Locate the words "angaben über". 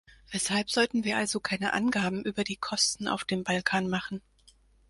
1.73-2.43